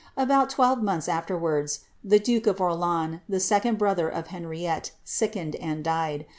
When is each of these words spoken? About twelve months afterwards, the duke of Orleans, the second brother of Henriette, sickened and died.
About 0.17 0.49
twelve 0.49 0.81
months 0.81 1.07
afterwards, 1.07 1.81
the 2.03 2.17
duke 2.17 2.47
of 2.47 2.59
Orleans, 2.59 3.19
the 3.29 3.39
second 3.39 3.77
brother 3.77 4.09
of 4.09 4.29
Henriette, 4.33 4.93
sickened 5.03 5.55
and 5.57 5.83
died. 5.83 6.25